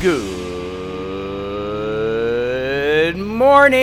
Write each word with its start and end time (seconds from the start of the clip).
Good 0.00 0.26
morning 3.16 3.78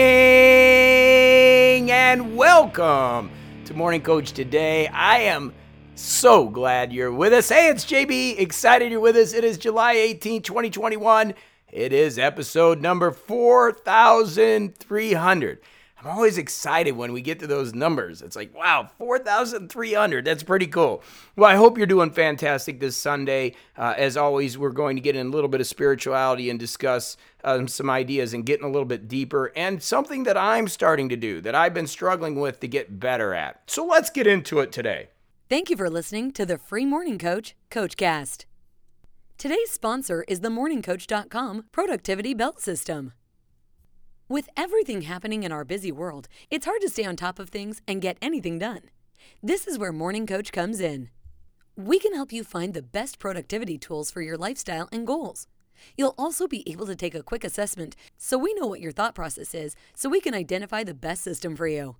and 1.90 2.36
welcome 2.36 3.30
to 3.64 3.74
Morning 3.74 4.00
Coach 4.00 4.30
today. 4.32 4.86
I 4.86 5.22
am 5.22 5.52
so 5.96 6.48
glad 6.48 6.92
you're 6.92 7.12
with 7.12 7.32
us. 7.32 7.48
Hey, 7.48 7.68
it's 7.68 7.84
JB. 7.84 8.38
Excited 8.38 8.92
you're 8.92 9.00
with 9.00 9.16
us. 9.16 9.34
It 9.34 9.42
is 9.42 9.58
July 9.58 9.94
18, 9.94 10.42
2021. 10.42 11.34
It 11.72 11.92
is 11.92 12.16
episode 12.16 12.80
number 12.80 13.10
4300. 13.10 15.58
I'm 16.04 16.10
always 16.10 16.36
excited 16.36 16.92
when 16.92 17.14
we 17.14 17.22
get 17.22 17.38
to 17.40 17.46
those 17.46 17.72
numbers. 17.72 18.20
It's 18.20 18.36
like, 18.36 18.54
wow, 18.54 18.90
4,300. 18.98 20.22
That's 20.22 20.42
pretty 20.42 20.66
cool. 20.66 21.02
Well, 21.34 21.50
I 21.50 21.54
hope 21.54 21.78
you're 21.78 21.86
doing 21.86 22.10
fantastic 22.10 22.78
this 22.78 22.94
Sunday. 22.94 23.54
Uh, 23.74 23.94
as 23.96 24.18
always, 24.18 24.58
we're 24.58 24.68
going 24.68 24.96
to 24.96 25.00
get 25.00 25.16
in 25.16 25.28
a 25.28 25.30
little 25.30 25.48
bit 25.48 25.62
of 25.62 25.66
spirituality 25.66 26.50
and 26.50 26.60
discuss 26.60 27.16
um, 27.42 27.68
some 27.68 27.88
ideas 27.88 28.34
and 28.34 28.44
getting 28.44 28.66
a 28.66 28.70
little 28.70 28.84
bit 28.84 29.08
deeper 29.08 29.50
and 29.56 29.82
something 29.82 30.24
that 30.24 30.36
I'm 30.36 30.68
starting 30.68 31.08
to 31.08 31.16
do 31.16 31.40
that 31.40 31.54
I've 31.54 31.72
been 31.72 31.86
struggling 31.86 32.38
with 32.38 32.60
to 32.60 32.68
get 32.68 33.00
better 33.00 33.32
at. 33.32 33.62
So 33.66 33.86
let's 33.86 34.10
get 34.10 34.26
into 34.26 34.60
it 34.60 34.72
today. 34.72 35.08
Thank 35.48 35.70
you 35.70 35.76
for 35.76 35.88
listening 35.88 36.32
to 36.32 36.44
the 36.44 36.58
Free 36.58 36.84
Morning 36.84 37.18
Coach, 37.18 37.54
CoachCast. 37.70 38.44
Today's 39.38 39.70
sponsor 39.70 40.22
is 40.28 40.40
the 40.40 40.50
MorningCoach.com 40.50 41.64
Productivity 41.72 42.34
Belt 42.34 42.60
System. 42.60 43.14
With 44.26 44.48
everything 44.56 45.02
happening 45.02 45.42
in 45.42 45.52
our 45.52 45.66
busy 45.66 45.92
world, 45.92 46.28
it's 46.50 46.64
hard 46.64 46.80
to 46.80 46.88
stay 46.88 47.04
on 47.04 47.14
top 47.14 47.38
of 47.38 47.50
things 47.50 47.82
and 47.86 48.00
get 48.00 48.16
anything 48.22 48.58
done. 48.58 48.80
This 49.42 49.66
is 49.66 49.78
where 49.78 49.92
Morning 49.92 50.26
Coach 50.26 50.50
comes 50.50 50.80
in. 50.80 51.10
We 51.76 51.98
can 51.98 52.14
help 52.14 52.32
you 52.32 52.42
find 52.42 52.72
the 52.72 52.80
best 52.80 53.18
productivity 53.18 53.76
tools 53.76 54.10
for 54.10 54.22
your 54.22 54.38
lifestyle 54.38 54.88
and 54.90 55.06
goals. 55.06 55.46
You'll 55.94 56.14
also 56.16 56.48
be 56.48 56.66
able 56.70 56.86
to 56.86 56.96
take 56.96 57.14
a 57.14 57.22
quick 57.22 57.44
assessment 57.44 57.96
so 58.16 58.38
we 58.38 58.54
know 58.54 58.66
what 58.66 58.80
your 58.80 58.92
thought 58.92 59.14
process 59.14 59.54
is 59.54 59.76
so 59.94 60.08
we 60.08 60.22
can 60.22 60.32
identify 60.32 60.84
the 60.84 60.94
best 60.94 61.22
system 61.22 61.54
for 61.54 61.66
you. 61.66 61.96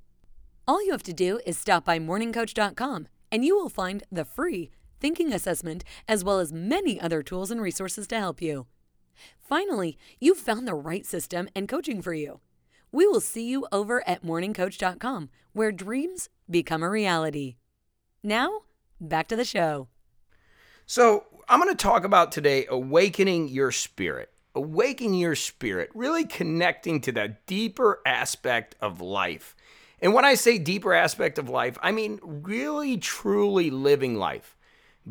All 0.66 0.82
you 0.82 0.92
have 0.92 1.02
to 1.02 1.12
do 1.12 1.40
is 1.44 1.58
stop 1.58 1.84
by 1.84 1.98
morningcoach.com 1.98 3.08
and 3.30 3.44
you 3.44 3.54
will 3.54 3.68
find 3.68 4.02
the 4.10 4.24
free 4.24 4.70
thinking 4.98 5.30
assessment 5.30 5.84
as 6.08 6.24
well 6.24 6.38
as 6.38 6.54
many 6.54 6.98
other 6.98 7.22
tools 7.22 7.50
and 7.50 7.60
resources 7.60 8.06
to 8.06 8.18
help 8.18 8.40
you. 8.40 8.66
Finally, 9.44 9.98
you've 10.18 10.38
found 10.38 10.66
the 10.66 10.74
right 10.74 11.04
system 11.04 11.48
and 11.54 11.68
coaching 11.68 12.00
for 12.00 12.14
you. 12.14 12.40
We 12.90 13.06
will 13.06 13.20
see 13.20 13.46
you 13.46 13.66
over 13.70 14.06
at 14.08 14.24
morningcoach.com, 14.24 15.28
where 15.52 15.70
dreams 15.70 16.30
become 16.48 16.82
a 16.82 16.88
reality. 16.88 17.56
Now, 18.22 18.62
back 18.98 19.28
to 19.28 19.36
the 19.36 19.44
show. 19.44 19.88
So, 20.86 21.26
I'm 21.46 21.60
going 21.60 21.74
to 21.74 21.82
talk 21.82 22.04
about 22.04 22.32
today 22.32 22.64
awakening 22.70 23.48
your 23.48 23.70
spirit. 23.70 24.30
Awakening 24.54 25.14
your 25.14 25.34
spirit, 25.34 25.90
really 25.94 26.24
connecting 26.24 27.00
to 27.02 27.12
that 27.12 27.44
deeper 27.46 28.00
aspect 28.06 28.76
of 28.80 29.00
life. 29.00 29.54
And 30.00 30.14
when 30.14 30.24
I 30.24 30.34
say 30.34 30.58
deeper 30.58 30.94
aspect 30.94 31.38
of 31.38 31.48
life, 31.48 31.76
I 31.82 31.90
mean 31.90 32.20
really, 32.22 32.96
truly 32.96 33.70
living 33.70 34.14
life 34.14 34.56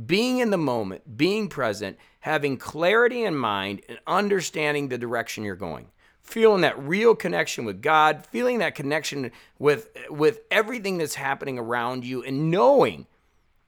being 0.05 0.39
in 0.39 0.49
the 0.49 0.57
moment, 0.57 1.17
being 1.17 1.47
present, 1.47 1.97
having 2.21 2.57
clarity 2.57 3.23
in 3.23 3.35
mind, 3.35 3.81
and 3.87 3.99
understanding 4.07 4.87
the 4.87 4.97
direction 4.97 5.43
you're 5.43 5.55
going. 5.55 5.87
Feeling 6.21 6.61
that 6.61 6.79
real 6.79 7.15
connection 7.15 7.65
with 7.65 7.81
God, 7.81 8.25
feeling 8.27 8.59
that 8.59 8.75
connection 8.75 9.31
with 9.59 9.89
with 10.09 10.39
everything 10.49 10.97
that's 10.97 11.15
happening 11.15 11.59
around 11.59 12.05
you 12.05 12.23
and 12.23 12.49
knowing 12.49 13.07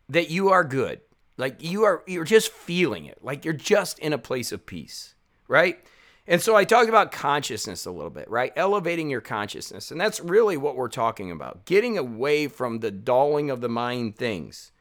that 0.08 0.30
you 0.30 0.50
are 0.50 0.64
good. 0.64 1.02
Like 1.38 1.62
you 1.62 1.84
are 1.84 2.02
you're 2.08 2.23
just 2.23 2.52
feeling 2.52 3.06
it. 3.06 3.20
Like 3.22 3.44
you're 3.44 3.54
just 3.54 4.00
in 4.00 4.14
a 4.14 4.17
place 4.17 4.54
of 4.54 4.66
peace, 4.66 5.16
right? 5.50 5.86
And 6.28 6.42
so 6.42 6.56
I 6.56 6.64
talked 6.64 6.89
about 6.89 7.12
consciousness 7.12 7.86
a 7.86 7.92
little 7.92 8.10
bit, 8.10 8.30
right? 8.30 8.52
Elevating 8.55 9.10
your 9.10 9.22
consciousness. 9.22 9.92
And 9.92 10.02
that's 10.02 10.20
really 10.20 10.58
what 10.58 10.76
we're 10.76 10.88
talking 10.88 11.30
about. 11.30 11.66
Getting 11.66 11.98
away 11.98 12.48
from 12.48 12.80
the 12.80 12.89
dulling 12.89 13.52
of 13.52 13.61
the 13.61 13.70
mind 13.70 14.16
things 14.16 14.72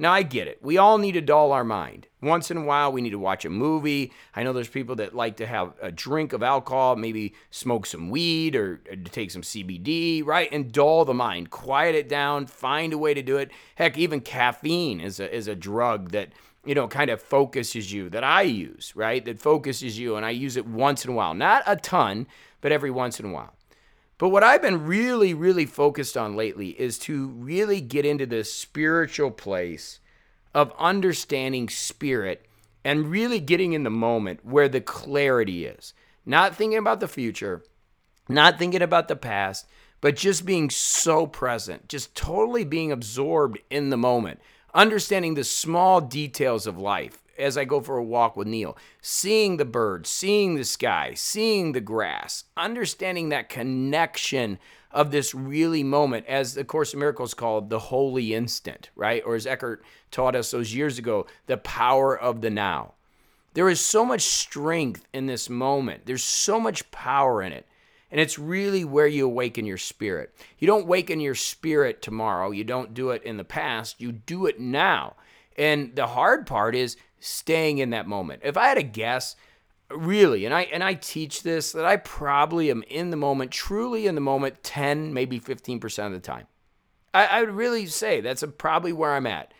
now, 0.00 0.12
I 0.12 0.22
get 0.22 0.46
it. 0.46 0.58
We 0.62 0.78
all 0.78 0.96
need 0.98 1.12
to 1.12 1.20
dull 1.20 1.50
our 1.50 1.64
mind. 1.64 2.06
Once 2.22 2.52
in 2.52 2.56
a 2.56 2.62
while, 2.62 2.92
we 2.92 3.00
need 3.00 3.10
to 3.10 3.18
watch 3.18 3.44
a 3.44 3.50
movie. 3.50 4.12
I 4.34 4.44
know 4.44 4.52
there's 4.52 4.68
people 4.68 4.94
that 4.96 5.14
like 5.14 5.36
to 5.38 5.46
have 5.46 5.72
a 5.82 5.90
drink 5.90 6.32
of 6.32 6.42
alcohol, 6.42 6.94
maybe 6.94 7.34
smoke 7.50 7.84
some 7.84 8.08
weed 8.08 8.54
or, 8.54 8.80
take 9.10 9.32
some 9.32 9.42
CBD, 9.42 10.24
right? 10.24 10.48
And 10.52 10.70
dull 10.70 11.04
the 11.04 11.14
mind, 11.14 11.50
quiet 11.50 11.96
it 11.96 12.08
down, 12.08 12.46
find 12.46 12.92
a 12.92 12.98
way 12.98 13.12
to 13.12 13.22
do 13.22 13.38
it. 13.38 13.50
Heck, 13.74 13.98
even 13.98 14.20
caffeine 14.20 15.00
is 15.00 15.18
a, 15.18 15.34
is 15.34 15.48
a 15.48 15.56
drug 15.56 16.12
that, 16.12 16.30
you 16.64 16.76
know, 16.76 16.86
kind 16.86 17.10
of 17.10 17.20
focuses 17.20 17.92
you 17.92 18.08
that 18.10 18.22
I 18.22 18.42
use, 18.42 18.92
right? 18.94 19.24
That 19.24 19.40
focuses 19.40 19.98
you. 19.98 20.14
And 20.14 20.24
I 20.24 20.30
use 20.30 20.56
it 20.56 20.66
once 20.66 21.04
in 21.04 21.10
a 21.10 21.14
while. 21.14 21.34
Not 21.34 21.64
a 21.66 21.74
ton, 21.74 22.28
but 22.60 22.70
every 22.70 22.90
once 22.92 23.18
in 23.18 23.26
a 23.26 23.32
while. 23.32 23.52
But 24.18 24.30
what 24.30 24.42
I've 24.42 24.62
been 24.62 24.84
really, 24.84 25.32
really 25.32 25.64
focused 25.64 26.16
on 26.16 26.34
lately 26.34 26.70
is 26.70 26.98
to 27.00 27.28
really 27.28 27.80
get 27.80 28.04
into 28.04 28.26
this 28.26 28.52
spiritual 28.52 29.30
place 29.30 30.00
of 30.52 30.72
understanding 30.76 31.68
spirit 31.68 32.44
and 32.84 33.10
really 33.10 33.38
getting 33.38 33.74
in 33.74 33.84
the 33.84 33.90
moment 33.90 34.44
where 34.44 34.68
the 34.68 34.80
clarity 34.80 35.66
is. 35.66 35.94
Not 36.26 36.56
thinking 36.56 36.78
about 36.78 36.98
the 36.98 37.08
future, 37.08 37.62
not 38.28 38.58
thinking 38.58 38.82
about 38.82 39.06
the 39.06 39.16
past, 39.16 39.66
but 40.00 40.16
just 40.16 40.44
being 40.44 40.68
so 40.68 41.26
present, 41.26 41.88
just 41.88 42.14
totally 42.14 42.64
being 42.64 42.90
absorbed 42.90 43.58
in 43.70 43.90
the 43.90 43.96
moment, 43.96 44.40
understanding 44.74 45.34
the 45.34 45.44
small 45.44 46.00
details 46.00 46.66
of 46.66 46.76
life 46.76 47.22
as 47.38 47.56
I 47.56 47.64
go 47.64 47.80
for 47.80 47.96
a 47.96 48.04
walk 48.04 48.36
with 48.36 48.46
Neil, 48.48 48.76
seeing 49.00 49.56
the 49.56 49.64
birds, 49.64 50.08
seeing 50.08 50.54
the 50.54 50.64
sky, 50.64 51.12
seeing 51.14 51.72
the 51.72 51.80
grass, 51.80 52.44
understanding 52.56 53.28
that 53.28 53.48
connection 53.48 54.58
of 54.90 55.10
this 55.10 55.34
really 55.34 55.82
moment, 55.82 56.26
as 56.26 56.54
the 56.54 56.64
Course 56.64 56.92
of 56.92 56.98
Miracles 56.98 57.34
called 57.34 57.68
the 57.68 57.78
holy 57.78 58.34
instant, 58.34 58.90
right? 58.96 59.22
Or 59.24 59.34
as 59.34 59.46
Eckhart 59.46 59.84
taught 60.10 60.34
us 60.34 60.50
those 60.50 60.74
years 60.74 60.98
ago, 60.98 61.26
the 61.46 61.58
power 61.58 62.18
of 62.18 62.40
the 62.40 62.50
now. 62.50 62.94
There 63.54 63.68
is 63.68 63.80
so 63.80 64.04
much 64.04 64.22
strength 64.22 65.06
in 65.12 65.26
this 65.26 65.50
moment, 65.50 66.06
there's 66.06 66.24
so 66.24 66.58
much 66.58 66.90
power 66.90 67.42
in 67.42 67.52
it. 67.52 67.66
And 68.10 68.20
it's 68.20 68.38
really 68.38 68.84
where 68.84 69.06
you 69.06 69.26
awaken 69.26 69.66
your 69.66 69.76
spirit. 69.76 70.34
You 70.58 70.66
don't 70.66 70.84
awaken 70.84 71.20
your 71.20 71.34
spirit 71.34 72.00
tomorrow. 72.00 72.50
You 72.50 72.64
don't 72.64 72.94
do 72.94 73.10
it 73.10 73.22
in 73.22 73.36
the 73.36 73.44
past. 73.44 74.00
You 74.00 74.12
do 74.12 74.46
it 74.46 74.58
now. 74.58 75.16
And 75.58 75.94
the 75.94 76.06
hard 76.06 76.46
part 76.46 76.74
is 76.74 76.96
staying 77.20 77.78
in 77.78 77.90
that 77.90 78.06
moment. 78.06 78.42
If 78.44 78.56
I 78.56 78.68
had 78.68 78.78
a 78.78 78.82
guess, 78.82 79.36
really, 79.90 80.44
and 80.44 80.54
I 80.54 80.62
and 80.62 80.82
I 80.82 80.94
teach 80.94 81.42
this 81.42 81.72
that 81.72 81.84
I 81.84 81.96
probably 81.96 82.70
am 82.70 82.82
in 82.88 83.10
the 83.10 83.16
moment, 83.16 83.50
truly 83.50 84.06
in 84.06 84.14
the 84.14 84.20
moment, 84.20 84.62
10, 84.62 85.12
maybe 85.12 85.40
15% 85.40 86.06
of 86.06 86.12
the 86.12 86.20
time. 86.20 86.46
I, 87.14 87.26
I 87.26 87.40
would 87.40 87.50
really 87.50 87.86
say 87.86 88.20
that's 88.20 88.42
a, 88.42 88.48
probably 88.48 88.92
where 88.92 89.14
I'm 89.14 89.26
at. 89.26 89.52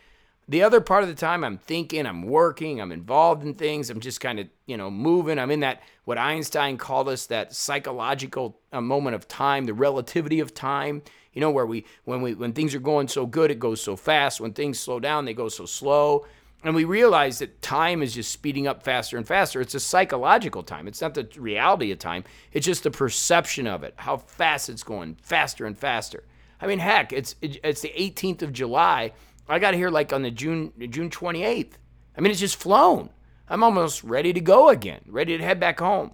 The 0.51 0.63
other 0.63 0.81
part 0.81 1.03
of 1.03 1.11
the 1.11 1.15
time, 1.15 1.45
I'm 1.45 1.59
thinking, 1.59 2.07
I'm 2.07 2.23
working, 2.23 2.81
I'm 2.81 2.91
involved 2.91 3.43
in 3.43 3.53
things, 3.53 3.91
I'm 3.91 4.01
just 4.01 4.21
kind 4.23 4.41
of, 4.41 4.49
you 4.65 4.79
know, 4.79 4.91
moving. 4.91 5.39
I'm 5.39 5.51
in 5.51 5.61
that, 5.61 5.83
what 6.05 6.17
Einstein 6.17 6.79
called 6.79 7.11
us, 7.11 7.27
that 7.27 7.55
psychological 7.55 8.59
uh, 8.73 8.81
moment 8.81 9.15
of 9.15 9.29
time, 9.29 9.67
the 9.67 9.75
relativity 9.75 10.41
of 10.41 10.55
time, 10.55 11.03
you 11.35 11.43
know, 11.43 11.51
where 11.51 11.67
we, 11.67 11.85
when 12.05 12.23
we, 12.23 12.33
when 12.33 12.55
things 12.55 12.75
are 12.75 12.81
going 12.81 13.09
so 13.09 13.27
good, 13.27 13.51
it 13.51 13.59
goes 13.59 13.83
so 13.83 13.95
fast. 13.95 14.41
When 14.41 14.55
things 14.55 14.81
slow 14.81 14.99
down, 14.99 15.27
they 15.27 15.35
go 15.35 15.51
so 15.51 15.67
slow. 15.67 16.25
And 16.65 16.75
we 16.75 16.85
realize 16.85 17.39
that 17.39 17.63
time 17.63 18.03
is 18.03 18.15
just 18.15 18.33
speeding 18.33 18.67
up 18.67 18.83
faster 18.83 19.17
and 19.17 19.27
faster. 19.27 19.61
It's 19.61 19.75
a 19.75 19.81
psychological 19.81 20.65
time. 20.65 20.89
It's 20.89 21.01
not 21.01 21.15
the 21.15 21.29
reality 21.37 21.93
of 21.93 22.01
time. 22.01 22.25
It's 22.53 22.67
just 22.67 22.83
the 22.83 22.91
perception 22.91 23.69
of 23.69 23.85
it, 23.85 23.95
how 23.97 24.17
fast 24.17 24.69
it's 24.69 24.83
going, 24.83 25.17
faster 25.23 25.67
and 25.67 25.79
faster. 25.79 26.25
I 26.61 26.67
mean, 26.67 26.81
heck, 26.81 27.13
it's 27.13 27.37
it's 27.41 27.83
the 27.83 27.93
18th 27.97 28.43
of 28.43 28.53
July. 28.53 29.13
I 29.49 29.59
got 29.59 29.75
here 29.75 29.89
like 29.89 30.13
on 30.13 30.23
the 30.23 30.31
June 30.31 30.73
June 30.91 31.11
28th. 31.11 31.75
I 32.17 32.21
mean, 32.21 32.33
it's 32.33 32.41
just 32.41 32.57
flown. 32.57 33.11
I'm 33.49 33.63
almost 33.63 34.03
ready 34.05 34.33
to 34.33 34.41
go 34.41 34.69
again, 34.69 35.01
ready 35.07 35.39
to 35.39 35.45
head 35.45 35.61
back 35.61 35.79
home. 35.79 36.13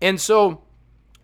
And 0.00 0.20
so, 0.20 0.62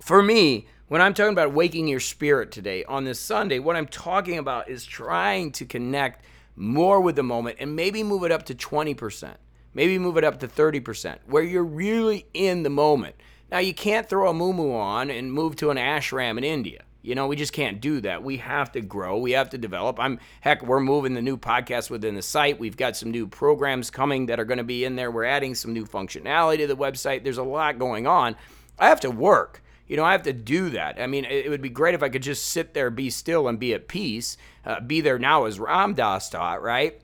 for 0.00 0.22
me, 0.22 0.66
when 0.88 1.00
I'm 1.00 1.14
talking 1.14 1.32
about 1.32 1.55
waking 1.55 1.88
your 1.88 2.00
spirit 2.00 2.50
today 2.50 2.84
on 2.84 3.05
this 3.05 3.19
Sunday, 3.19 3.61
what 3.61 3.76
I'm 3.76 3.87
talking 3.87 4.38
about 4.38 4.69
is 4.69 4.84
trying 4.84 5.52
to 5.52 5.64
connect 5.64 6.25
more 6.56 7.00
with 7.00 7.16
the 7.16 7.22
moment 7.22 7.56
and 7.60 7.75
maybe 7.76 8.02
move 8.02 8.25
it 8.25 8.32
up 8.32 8.44
to 8.44 8.54
20%, 8.54 9.34
maybe 9.75 9.99
move 9.99 10.16
it 10.16 10.25
up 10.25 10.40
to 10.40 10.49
30%, 10.49 11.19
where 11.26 11.43
you're 11.43 11.64
really 11.64 12.26
in 12.34 12.62
the 12.62 12.70
moment. 12.70 13.16
Now, 13.50 13.58
you 13.58 13.75
can't 13.75 14.08
throw 14.08 14.31
a 14.31 14.34
moo 14.34 14.75
on 14.75 15.10
and 15.10 15.32
move 15.32 15.56
to 15.56 15.70
an 15.70 15.76
ashram 15.76 16.38
in 16.38 16.44
India. 16.44 16.84
You 17.02 17.16
know, 17.16 17.26
we 17.26 17.34
just 17.34 17.52
can't 17.52 17.81
do 17.81 18.00
that. 18.02 18.22
We 18.22 18.37
have 18.37 18.70
to 18.72 18.81
grow. 18.81 19.19
We 19.19 19.32
have 19.32 19.50
to 19.50 19.58
develop. 19.58 19.99
I'm 19.99 20.20
heck, 20.40 20.62
we're 20.62 20.81
moving 20.81 21.14
the 21.14 21.22
new 21.22 21.37
podcast 21.37 21.90
within 21.90 22.14
the 22.14 22.22
site. 22.22 22.60
We've 22.60 22.76
got 22.76 22.96
some 22.96 23.10
new 23.10 23.26
programs 23.26 23.90
coming 23.90 24.26
that 24.26 24.38
are 24.38 24.44
going 24.44 24.58
to 24.58 24.64
be 24.64 24.84
in 24.84 24.94
there. 24.94 25.10
We're 25.10 25.25
adding 25.25 25.56
some 25.56 25.72
new 25.72 25.84
functionality 25.84 26.58
to 26.58 26.69
the 26.69 26.76
website. 26.76 27.25
There's 27.25 27.38
a 27.38 27.43
lot 27.43 27.81
going 27.81 28.06
on. 28.06 28.37
I 28.78 28.88
have 28.88 29.00
to 29.00 29.10
work 29.10 29.62
you 29.92 29.98
know, 29.98 30.04
I 30.04 30.12
have 30.12 30.22
to 30.22 30.32
do 30.32 30.70
that. 30.70 30.98
I 30.98 31.06
mean, 31.06 31.26
it, 31.26 31.50
would 31.50 31.60
be 31.60 31.68
great 31.68 31.94
if 31.94 32.02
I 32.02 32.08
could 32.08 32.22
just 32.22 32.46
sit 32.46 32.72
there, 32.72 32.88
be 32.88 33.10
still, 33.10 33.46
and 33.46 33.60
be 33.60 33.74
at 33.74 33.88
peace. 33.88 34.38
Uh, 34.64 34.80
be 34.80 35.02
there 35.02 35.18
now 35.18 35.44
as 35.44 35.60
Ram 35.60 35.92
Dass 35.92 36.30
taught, 36.30 36.62
right? 36.62 36.98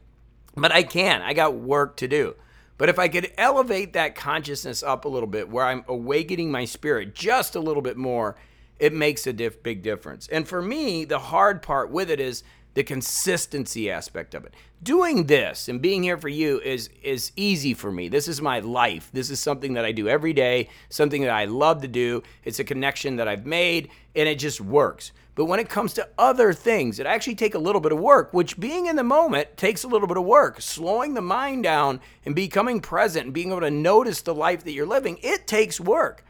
But 0.57 0.73
I 0.73 0.85
can't. 0.85 1.23
I 1.23 1.35
got 1.35 1.55
work 1.55 1.99
to 1.99 2.09
do. 2.09 2.35
But 2.79 2.89
if 2.89 2.99
I 2.99 3.09
could 3.09 3.31
elevate 3.37 3.93
that 3.93 4.15
consciousness 4.15 4.83
up 4.83 5.05
a 5.05 5.09
little 5.09 5.27
bit, 5.27 5.51
where 5.51 5.67
I'm 5.67 5.85
awakening 5.87 6.51
my 6.51 6.65
spirit 6.65 7.15
just 7.15 7.55
a 7.55 7.61
little 7.61 7.83
bit 7.83 7.99
more, 7.99 8.37
it 8.79 8.95
makes 8.95 9.27
a 9.27 9.35
diff- 9.35 9.63
big 9.63 9.83
difference. 9.83 10.27
And 10.27 10.49
for 10.49 10.63
me, 10.63 11.05
the 11.05 11.19
hard 11.19 11.61
part 11.61 11.91
with 11.91 12.11
it 12.11 12.21
is 12.21 12.43
the 12.79 12.85
consistency 12.85 13.91
aspect 13.91 14.37
of 14.37 14.45
it. 14.45 14.55
Doing 14.85 15.25
this 15.25 15.69
and 15.69 15.83
being 15.83 16.05
here 16.05 16.17
for 16.17 16.29
you 16.29 16.61
is 16.61 16.91
is 17.03 17.33
easy 17.35 17.75
for 17.75 17.91
me. 17.91 18.07
This 18.07 18.29
is 18.29 18.41
my 18.41 18.61
life. 18.61 19.11
This 19.13 19.31
is 19.31 19.41
something 19.41 19.75
that 19.75 19.85
I 19.85 19.91
do 19.91 20.07
every 20.07 20.33
day, 20.33 20.69
something 20.89 21.23
that 21.23 21.33
I 21.33 21.47
love 21.47 21.83
to 21.83 21.89
do. 21.89 22.23
It's 22.45 22.61
a 22.61 22.65
connection 22.65 23.17
that 23.17 23.27
I've 23.27 23.45
made 23.45 23.91
and 24.15 24.29
it 24.29 24.39
just 24.39 24.61
works. 24.61 25.11
But 25.35 25.47
when 25.47 25.59
it 25.59 25.69
comes 25.69 25.93
to 25.95 26.09
other 26.19 26.53
things, 26.53 27.01
it 27.01 27.07
actually 27.07 27.35
take 27.35 27.57
a 27.57 27.59
little 27.59 27.81
bit 27.81 27.91
of 27.91 27.99
work, 27.99 28.33
which 28.33 28.61
being 28.61 28.87
in 28.87 28.95
the 28.95 29.03
moment 29.03 29.57
takes 29.57 29.83
a 29.83 29.89
little 29.89 30.07
bit 30.07 30.17
of 30.17 30.25
work. 30.25 30.61
Slowing 30.61 31.15
the 31.15 31.21
mind 31.21 31.65
down 31.65 32.01
and 32.25 32.33
becoming 32.33 32.79
present 32.79 33.25
and 33.25 33.35
being 33.35 33.51
able 33.51 33.63
to 33.63 33.73
notice 33.73 34.23
the 34.23 34.37
life 34.37 34.63
that 34.63 34.73
you're 34.73 34.87
living, 34.87 35.19
it 35.21 35.49
takes 35.49 35.81
work 35.81 36.25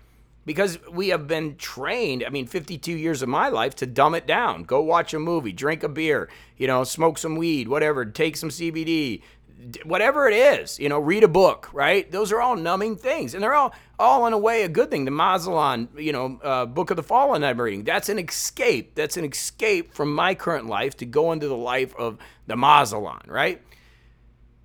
because 0.49 0.79
we 0.91 1.09
have 1.09 1.27
been 1.27 1.55
trained 1.56 2.25
i 2.25 2.31
mean 2.31 2.47
52 2.47 2.91
years 2.91 3.21
of 3.21 3.29
my 3.29 3.49
life 3.49 3.75
to 3.77 3.87
dumb 3.87 4.15
it 4.15 4.27
down. 4.27 4.65
Go 4.65 4.81
watch 4.81 5.12
a 5.12 5.19
movie 5.19 5.53
drink 5.53 5.83
a 5.83 5.89
beer 5.89 6.31
you 6.56 6.67
know 6.67 6.85
smoke 6.85 7.19
some 7.19 7.37
weed 7.37 7.69
whatever 7.69 8.06
take 8.06 8.37
some 8.37 8.49
cbd 8.49 9.21
whatever 9.85 10.27
it 10.27 10.35
is 10.35 10.79
you 10.79 10.89
know 10.89 10.99
read 10.99 11.23
a 11.23 11.29
book 11.29 11.69
right? 11.73 12.11
Those 12.11 12.33
are 12.33 12.41
all 12.41 12.56
numbing 12.56 12.97
things 12.97 13.35
and 13.35 13.43
they're 13.43 13.55
all 13.55 13.75
all 13.99 14.27
in 14.27 14.33
a 14.33 14.39
way 14.39 14.62
a 14.62 14.69
good 14.69 14.91
thing. 14.91 15.05
The 15.05 15.11
Malazan, 15.11 15.89
you 16.00 16.12
know 16.12 16.41
uh, 16.43 16.65
book 16.65 16.91
of 16.91 16.97
the 16.97 17.03
fallen 17.03 17.44
i'm 17.44 17.61
reading 17.61 17.85
that's 17.85 18.09
an 18.09 18.19
escape 18.19 18.94
that's 18.94 19.19
an 19.19 19.25
escape 19.27 19.93
from 19.93 20.15
my 20.15 20.35
current 20.35 20.67
life 20.67 20.97
to 20.97 21.05
go 21.05 21.33
into 21.33 21.47
the 21.47 21.56
life 21.56 21.94
of 21.97 22.17
the 22.47 22.55
Malazan, 22.55 23.29
right 23.29 23.61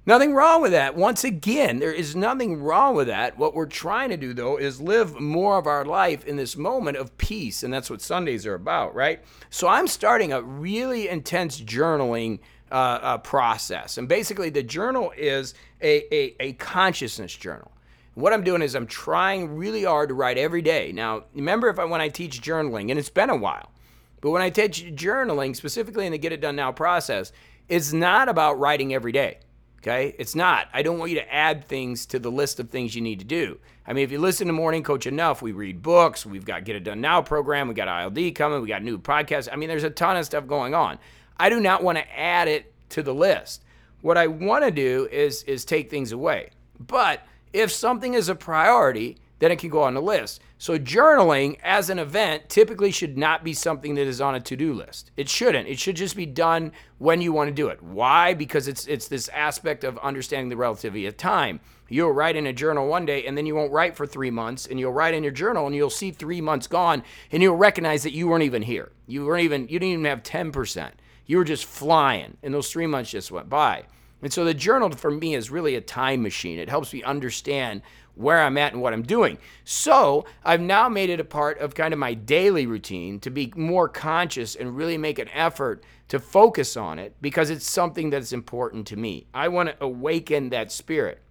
Nothing 0.05 0.33
wrong 0.33 0.61
with 0.61 0.73
that. 0.73 0.97
Once 0.97 1.23
again, 1.23 1.79
there 1.79 1.93
is 1.93 2.13
nothing 2.13 2.61
wrong 2.61 2.93
with 2.93 3.07
that. 3.07 3.37
What 3.37 3.53
we're 3.53 3.65
trying 3.65 4.09
to 4.09 4.17
do, 4.17 4.33
though, 4.33 4.57
is 4.57 4.81
live 4.81 5.17
more 5.17 5.57
of 5.57 5.65
our 5.65 5.85
life 5.85 6.25
in 6.25 6.35
this 6.35 6.57
moment 6.57 6.97
of 6.97 7.17
peace. 7.17 7.63
And 7.63 7.73
that's 7.73 7.89
what 7.89 8.01
Sundays 8.01 8.45
are 8.45 8.55
about, 8.55 8.93
right? 8.93 9.23
So 9.49 9.69
I'm 9.69 9.87
starting 9.87 10.33
a 10.33 10.41
really 10.41 11.07
intense 11.07 11.61
journaling 11.61 12.39
uh, 12.69 12.99
uh, 13.01 13.17
process. 13.19 13.97
And 13.97 14.09
basically, 14.09 14.49
the 14.49 14.63
journal 14.63 15.13
is 15.15 15.53
a, 15.81 16.13
a, 16.13 16.35
a 16.39 16.53
consciousness 16.53 17.33
journal. 17.33 17.71
What 18.15 18.33
I'm 18.33 18.43
doing 18.43 18.61
is 18.61 18.75
I'm 18.75 18.87
trying 18.87 19.55
really 19.55 19.85
hard 19.85 20.09
to 20.09 20.15
write 20.15 20.37
every 20.37 20.61
day. 20.61 20.91
Now, 20.91 21.23
remember 21.33 21.69
if 21.69 21.79
I, 21.79 21.85
when 21.85 22.01
I 22.01 22.09
teach 22.09 22.41
journaling, 22.41 22.89
and 22.89 22.99
it's 22.99 23.09
been 23.09 23.29
a 23.29 23.37
while, 23.37 23.71
but 24.19 24.31
when 24.31 24.41
I 24.41 24.49
teach 24.49 24.83
journaling, 24.95 25.55
specifically 25.55 26.05
in 26.05 26.11
the 26.11 26.17
Get 26.17 26.33
It 26.33 26.41
Done 26.41 26.57
Now 26.57 26.73
process, 26.73 27.31
it's 27.69 27.93
not 27.93 28.27
about 28.27 28.59
writing 28.59 28.93
every 28.93 29.13
day. 29.13 29.39
Okay? 29.83 30.15
It's 30.17 30.33
not. 30.33 30.69
I 30.73 30.81
don't 30.81 30.97
want 30.97 31.11
you 31.11 31.17
to 31.17 31.33
add 31.33 31.65
things 31.65 32.05
to 32.07 32.19
the 32.19 32.31
list 32.31 32.61
of 32.61 32.69
things 32.69 32.95
you 32.95 33.01
need 33.01 33.19
to 33.19 33.25
do. 33.25 33.59
I 33.85 33.91
mean, 33.91 34.05
if 34.05 34.13
you 34.13 34.19
listen 34.19 34.47
to 34.47 34.53
Morning 34.53 34.81
Coach 34.81 35.05
enough, 35.05 35.41
we 35.41 35.51
read 35.51 35.81
books, 35.81 36.25
we've 36.25 36.45
got 36.45 36.63
Get 36.63 36.77
It 36.77 36.85
Done 36.85 37.01
Now 37.01 37.21
program, 37.21 37.67
we 37.67 37.73
got 37.73 37.89
ILD 37.89 38.33
coming, 38.33 38.61
we 38.61 38.69
got 38.69 38.81
new 38.81 38.97
podcasts. 38.97 39.49
I 39.51 39.57
mean, 39.57 39.67
there's 39.67 39.83
a 39.83 39.89
ton 39.89 40.15
of 40.15 40.25
stuff 40.25 40.47
going 40.47 40.73
on. 40.73 40.99
I 41.35 41.49
do 41.49 41.59
not 41.59 41.83
want 41.83 41.97
to 41.97 42.17
add 42.17 42.47
it 42.47 42.71
to 42.91 43.03
the 43.03 43.13
list. 43.13 43.61
What 43.99 44.17
I 44.17 44.27
want 44.27 44.63
to 44.63 44.71
do 44.71 45.09
is 45.11 45.43
is 45.43 45.65
take 45.65 45.89
things 45.89 46.13
away. 46.13 46.51
But 46.79 47.19
if 47.51 47.69
something 47.69 48.13
is 48.13 48.29
a 48.29 48.35
priority, 48.35 49.17
then 49.43 49.51
it 49.51 49.59
can 49.59 49.69
go 49.69 49.83
on 49.83 49.93
the 49.93 50.01
list. 50.01 50.41
So 50.57 50.79
journaling 50.79 51.57
as 51.61 51.89
an 51.89 51.99
event 51.99 52.47
typically 52.47 52.91
should 52.91 53.17
not 53.17 53.43
be 53.43 53.53
something 53.53 53.95
that 53.95 54.07
is 54.07 54.21
on 54.21 54.35
a 54.35 54.39
to-do 54.39 54.73
list. 54.73 55.11
It 55.17 55.27
shouldn't. 55.27 55.67
It 55.67 55.79
should 55.79 55.97
just 55.97 56.15
be 56.15 56.25
done 56.25 56.71
when 56.97 57.19
you 57.19 57.33
want 57.33 57.49
to 57.49 57.53
do 57.53 57.67
it. 57.67 57.83
Why? 57.83 58.33
Because 58.33 58.69
it's 58.69 58.87
it's 58.87 59.09
this 59.09 59.27
aspect 59.29 59.83
of 59.83 59.97
understanding 59.97 60.47
the 60.47 60.55
relativity 60.55 61.05
of 61.05 61.17
time. 61.17 61.59
You'll 61.89 62.13
write 62.13 62.37
in 62.37 62.47
a 62.47 62.53
journal 62.53 62.87
one 62.87 63.05
day 63.05 63.25
and 63.25 63.37
then 63.37 63.45
you 63.45 63.53
won't 63.53 63.73
write 63.73 63.97
for 63.97 64.07
3 64.07 64.31
months 64.31 64.65
and 64.65 64.79
you'll 64.79 64.93
write 64.93 65.13
in 65.13 65.21
your 65.21 65.33
journal 65.33 65.67
and 65.67 65.75
you'll 65.75 65.89
see 65.89 66.11
3 66.11 66.39
months 66.39 66.65
gone 66.65 67.03
and 67.31 67.43
you'll 67.43 67.57
recognize 67.57 68.03
that 68.03 68.13
you 68.13 68.29
weren't 68.29 68.43
even 68.43 68.61
here. 68.61 68.93
You 69.05 69.25
weren't 69.25 69.43
even 69.43 69.63
you 69.63 69.77
didn't 69.79 69.99
even 69.99 70.05
have 70.05 70.23
10%. 70.23 70.91
You 71.25 71.37
were 71.37 71.43
just 71.43 71.65
flying 71.65 72.37
and 72.41 72.53
those 72.53 72.71
3 72.71 72.87
months 72.87 73.11
just 73.11 73.29
went 73.31 73.49
by. 73.49 73.83
And 74.23 74.31
so 74.31 74.45
the 74.45 74.53
journal 74.53 74.89
for 74.89 75.11
me 75.11 75.35
is 75.35 75.51
really 75.51 75.75
a 75.75 75.81
time 75.81 76.23
machine. 76.23 76.57
It 76.57 76.69
helps 76.69 76.93
me 76.93 77.03
understand 77.03 77.81
where 78.15 78.41
I'm 78.41 78.57
at 78.57 78.71
and 78.71 78.81
what 78.81 78.93
I'm 78.93 79.03
doing. 79.03 79.37
So 79.65 80.25
I've 80.45 80.61
now 80.61 80.87
made 80.87 81.09
it 81.09 81.19
a 81.19 81.25
part 81.25 81.59
of 81.59 81.75
kind 81.75 81.93
of 81.93 81.99
my 81.99 82.13
daily 82.13 82.65
routine 82.65 83.19
to 83.19 83.29
be 83.29 83.51
more 83.55 83.89
conscious 83.89 84.55
and 84.55 84.77
really 84.77 84.97
make 84.97 85.19
an 85.19 85.27
effort 85.33 85.83
to 86.07 86.19
focus 86.19 86.77
on 86.77 86.99
it 86.99 87.15
because 87.21 87.49
it's 87.49 87.69
something 87.69 88.09
that's 88.09 88.31
important 88.31 88.87
to 88.87 88.95
me. 88.95 89.27
I 89.33 89.49
want 89.49 89.69
to 89.69 89.83
awaken 89.83 90.49
that 90.49 90.71
spirit. 90.71 91.21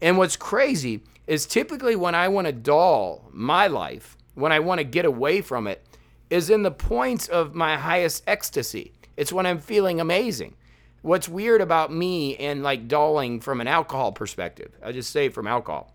And 0.00 0.16
what's 0.16 0.36
crazy 0.36 1.02
is 1.26 1.44
typically 1.44 1.96
when 1.96 2.14
I 2.14 2.28
want 2.28 2.46
to 2.46 2.52
dull 2.52 3.28
my 3.30 3.66
life, 3.66 4.16
when 4.34 4.52
I 4.52 4.60
want 4.60 4.78
to 4.78 4.84
get 4.84 5.04
away 5.04 5.42
from 5.42 5.66
it, 5.66 5.84
is 6.30 6.48
in 6.48 6.62
the 6.62 6.70
points 6.70 7.28
of 7.28 7.54
my 7.54 7.76
highest 7.76 8.22
ecstasy. 8.26 8.92
It's 9.18 9.34
when 9.34 9.44
I'm 9.44 9.58
feeling 9.58 10.00
amazing. 10.00 10.54
What's 11.02 11.28
weird 11.28 11.60
about 11.60 11.92
me 11.92 12.36
and 12.36 12.62
like 12.62 12.88
dulling 12.88 13.40
from 13.40 13.60
an 13.60 13.66
alcohol 13.66 14.12
perspective, 14.12 14.72
I 14.82 14.92
just 14.92 15.10
say 15.10 15.28
from 15.28 15.46
alcohol 15.46 15.92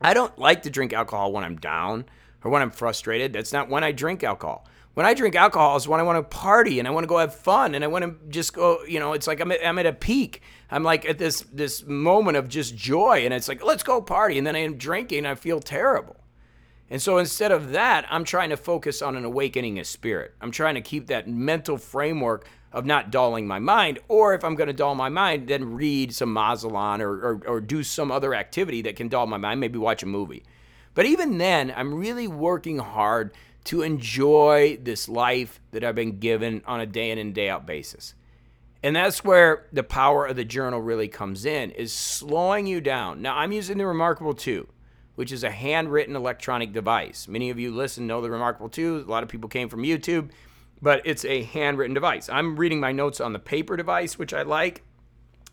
I 0.00 0.14
don't 0.14 0.36
like 0.38 0.62
to 0.62 0.70
drink 0.70 0.92
alcohol 0.92 1.32
when 1.32 1.44
I'm 1.44 1.56
down 1.56 2.06
or 2.42 2.50
when 2.50 2.62
I'm 2.62 2.70
frustrated. 2.70 3.32
That's 3.32 3.52
not 3.52 3.68
when 3.68 3.84
I 3.84 3.92
drink 3.92 4.24
alcohol. 4.24 4.66
When 4.94 5.06
I 5.06 5.14
drink 5.14 5.36
alcohol 5.36 5.76
is 5.76 5.86
when 5.86 6.00
I 6.00 6.02
want 6.02 6.18
to 6.18 6.36
party 6.36 6.78
and 6.78 6.88
I 6.88 6.90
want 6.90 7.04
to 7.04 7.08
go 7.08 7.18
have 7.18 7.34
fun 7.34 7.74
and 7.74 7.84
I 7.84 7.86
want 7.86 8.04
to 8.04 8.16
just 8.28 8.52
go, 8.52 8.82
you 8.84 8.98
know, 8.98 9.12
it's 9.12 9.26
like 9.26 9.40
I'm 9.40 9.52
at, 9.52 9.64
I'm 9.64 9.78
at 9.78 9.86
a 9.86 9.92
peak. 9.92 10.42
I'm 10.70 10.82
like 10.82 11.08
at 11.08 11.18
this 11.18 11.42
this 11.52 11.84
moment 11.86 12.36
of 12.36 12.48
just 12.48 12.76
joy 12.76 13.24
and 13.24 13.32
it's 13.32 13.46
like, 13.46 13.62
let's 13.64 13.82
go 13.84 14.02
party. 14.02 14.36
And 14.36 14.46
then 14.46 14.56
I 14.56 14.60
am 14.60 14.76
drinking 14.76 15.26
I 15.26 15.36
feel 15.36 15.60
terrible. 15.60 16.16
And 16.92 17.00
so 17.00 17.18
instead 17.18 17.52
of 17.52 17.70
that, 17.70 18.04
I'm 18.10 18.24
trying 18.24 18.50
to 18.50 18.56
focus 18.56 19.00
on 19.00 19.16
an 19.16 19.24
awakening 19.24 19.78
of 19.78 19.86
spirit. 19.86 20.34
I'm 20.40 20.50
trying 20.50 20.74
to 20.74 20.80
keep 20.80 21.06
that 21.06 21.28
mental 21.28 21.78
framework 21.78 22.48
of 22.72 22.86
not 22.86 23.10
dulling 23.10 23.46
my 23.46 23.58
mind. 23.58 23.98
Or 24.08 24.34
if 24.34 24.44
I'm 24.44 24.54
going 24.54 24.68
to 24.68 24.72
dull 24.72 24.94
my 24.94 25.08
mind, 25.08 25.48
then 25.48 25.74
read 25.74 26.14
some 26.14 26.34
Malazan 26.34 27.00
or, 27.00 27.10
or, 27.10 27.42
or 27.46 27.60
do 27.60 27.82
some 27.82 28.10
other 28.10 28.34
activity 28.34 28.82
that 28.82 28.96
can 28.96 29.08
dull 29.08 29.26
my 29.26 29.36
mind, 29.36 29.60
maybe 29.60 29.78
watch 29.78 30.02
a 30.02 30.06
movie. 30.06 30.44
But 30.94 31.06
even 31.06 31.38
then, 31.38 31.72
I'm 31.76 31.94
really 31.94 32.28
working 32.28 32.78
hard 32.78 33.32
to 33.64 33.82
enjoy 33.82 34.78
this 34.82 35.08
life 35.08 35.60
that 35.72 35.84
I've 35.84 35.94
been 35.94 36.18
given 36.18 36.62
on 36.66 36.80
a 36.80 36.86
day 36.86 37.10
in 37.10 37.18
and 37.18 37.34
day 37.34 37.48
out 37.48 37.66
basis. 37.66 38.14
And 38.82 38.96
that's 38.96 39.22
where 39.22 39.66
the 39.72 39.82
power 39.82 40.26
of 40.26 40.36
the 40.36 40.44
journal 40.44 40.80
really 40.80 41.08
comes 41.08 41.44
in 41.44 41.70
is 41.72 41.92
slowing 41.92 42.66
you 42.66 42.80
down. 42.80 43.20
Now 43.20 43.36
I'm 43.36 43.52
using 43.52 43.76
the 43.76 43.86
Remarkable 43.86 44.32
2, 44.32 44.66
which 45.16 45.32
is 45.32 45.44
a 45.44 45.50
handwritten 45.50 46.16
electronic 46.16 46.72
device. 46.72 47.28
Many 47.28 47.50
of 47.50 47.58
you 47.58 47.72
listen 47.72 48.06
know 48.06 48.22
the 48.22 48.30
Remarkable 48.30 48.70
2. 48.70 49.04
A 49.06 49.10
lot 49.10 49.22
of 49.22 49.28
people 49.28 49.50
came 49.50 49.68
from 49.68 49.82
YouTube 49.82 50.30
but 50.82 51.02
it's 51.04 51.24
a 51.24 51.42
handwritten 51.42 51.94
device. 51.94 52.28
I'm 52.28 52.56
reading 52.56 52.80
my 52.80 52.92
notes 52.92 53.20
on 53.20 53.32
the 53.32 53.38
paper 53.38 53.76
device, 53.76 54.18
which 54.18 54.32
I 54.32 54.42
like. 54.42 54.82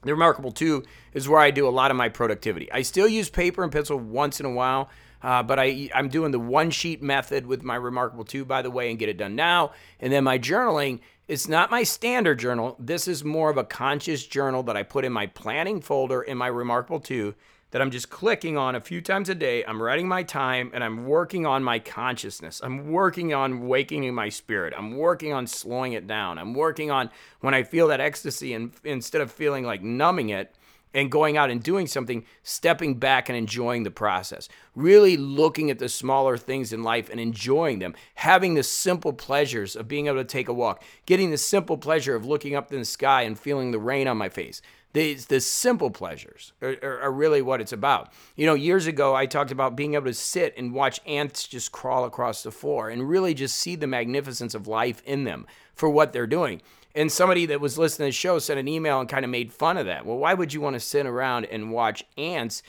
The 0.04 0.14
Remarkable 0.14 0.52
2 0.52 0.84
is 1.14 1.28
where 1.28 1.40
I 1.40 1.52
do 1.52 1.68
a 1.68 1.70
lot 1.70 1.92
of 1.92 1.98
my 1.98 2.10
productivity. 2.10 2.72
I 2.72 2.84
still 2.84 3.08
use 3.08 3.30
paper 3.30 3.64
and 3.64 3.72
pencil 3.72 3.98
once 3.98 4.40
in 4.40 4.46
a 4.46 4.52
while, 4.52 4.90
uh, 5.22 5.42
but 5.44 5.60
I, 5.60 5.90
I'm 5.94 6.10
doing 6.10 6.32
the 6.32 6.40
one 6.40 6.70
sheet 6.70 7.02
method 7.02 7.46
with 7.46 7.64
my 7.64 7.76
Remarkable 7.76 8.24
2, 8.24 8.46
by 8.46 8.62
the 8.62 8.72
way, 8.72 8.90
and 8.90 9.00
get 9.00 9.10
it 9.10 9.18
done 9.18 9.36
now. 9.36 9.72
And 10.00 10.14
then 10.14 10.24
my 10.24 10.38
journaling, 10.38 11.00
it's 11.28 11.48
not 11.48 11.72
my 11.72 11.84
standard 11.84 12.40
journal. 12.40 12.76
This 12.80 13.08
is 13.08 13.24
more 13.24 13.50
of 13.50 13.58
a 13.58 13.64
conscious 13.64 14.26
journal 14.26 14.64
that 14.64 14.78
I 14.78 14.84
put 14.84 15.04
in 15.04 15.12
my 15.12 15.26
planning 15.26 15.82
folder 15.82 16.22
in 16.22 16.38
my 16.38 16.48
Remarkable 16.48 17.00
2 17.00 17.34
that 17.72 17.82
I'm 17.82 17.92
just 17.92 18.10
clicking 18.10 18.58
on 18.58 18.76
a 18.76 18.82
few 18.82 19.02
times 19.02 19.30
a 19.30 19.36
day. 19.36 19.64
I'm 19.66 19.82
writing 19.82 20.08
my 20.08 20.24
time 20.24 20.72
and 20.74 20.84
I'm 20.84 21.06
working 21.06 21.46
on 21.46 21.64
my 21.64 21.80
consciousness. 21.80 22.62
I'm 22.64 22.92
working 22.92 23.34
on 23.34 23.68
waking 23.68 24.14
my 24.14 24.30
spirit. 24.30 24.74
I'm 24.78 24.96
working 24.98 25.34
on 25.34 25.48
slowing 25.48 25.94
it 25.94 26.08
down. 26.08 26.38
I'm 26.38 26.54
working 26.54 26.92
on 26.92 27.10
when 27.42 27.54
I 27.54 27.64
feel 27.64 27.88
that 27.88 28.00
ecstasy 28.00 28.54
and 28.54 28.72
instead 28.84 29.22
of 29.22 29.32
feeling 29.32 29.66
like 29.66 29.82
numbing 29.82 30.30
it 30.30 30.56
and 30.94 31.12
going 31.12 31.36
out 31.36 31.50
and 31.50 31.62
doing 31.62 31.86
something, 31.86 32.26
stepping 32.44 32.96
back 32.96 33.28
and 33.28 33.38
enjoying 33.38 33.84
the 33.84 33.92
process. 33.92 34.48
Really 34.74 35.18
looking 35.18 35.70
at 35.70 35.80
the 35.80 35.90
smaller 35.90 36.38
things 36.38 36.72
in 36.72 36.82
life 36.82 37.10
and 37.10 37.20
enjoying 37.20 37.80
them. 37.80 37.94
Having 38.16 38.54
the 38.54 38.64
simple 38.64 39.12
pleasures 39.14 39.76
of 39.76 39.88
being 39.88 40.08
able 40.08 40.18
to 40.18 40.24
take 40.24 40.48
a 40.48 40.54
walk, 40.54 40.82
getting 41.06 41.32
the 41.32 41.38
simple 41.38 41.78
pleasure 41.78 42.16
of 42.16 42.26
looking 42.26 42.56
up 42.56 42.72
in 42.72 42.80
the 42.80 42.86
sky 42.86 43.24
and 43.24 43.38
feeling 43.38 43.72
the 43.72 43.80
rain 43.80 44.08
on 44.08 44.18
my 44.18 44.30
face 44.30 44.62
the, 44.98 45.14
the 45.14 45.40
simple 45.40 45.92
pleasures 45.92 46.54
are, 46.60 46.76
are, 46.82 47.02
are, 47.02 47.12
really 47.12 47.44
what 47.44 47.62
it's 47.62 47.72
about. 47.72 48.12
You 48.36 48.48
know, 48.48 48.56
years 48.56 48.88
ago, 48.88 49.14
I 49.14 49.28
talked 49.28 49.52
about 49.52 49.76
being 49.76 49.94
able 49.94 50.08
to 50.08 50.14
sit 50.14 50.56
and 50.58 50.74
watch 50.74 51.00
ants 51.06 51.48
just 51.48 51.72
crawl 51.72 52.04
across 52.04 52.42
the 52.42 52.52
floor 52.52 52.90
and 52.90 53.08
really 53.08 53.36
just 53.36 53.58
see 53.58 53.76
the 53.76 53.86
magnificence 53.86 54.56
of 54.56 54.66
life 54.66 55.04
in 55.06 55.24
them 55.24 55.46
for 55.76 55.88
what 55.88 56.14
they're 56.14 56.26
doing. 56.26 56.64
And 56.96 57.12
somebody 57.12 57.46
that 57.46 57.62
was 57.62 57.78
listening 57.78 58.08
to 58.08 58.10
the 58.10 58.14
show 58.14 58.40
sent 58.40 58.60
an 58.60 58.68
email 58.68 59.00
and 59.00 59.08
kind 59.08 59.24
of 59.24 59.30
made 59.30 59.54
fun 59.54 59.78
of 59.78 59.86
that. 59.86 60.04
Well, 60.04 60.18
why 60.18 60.34
would 60.34 60.52
you 60.52 60.62
want 60.62 60.74
to 60.74 60.80
sit 60.80 61.06
around 61.06 61.46
and 61.46 61.72
watch 61.72 62.04
ants 62.18 62.64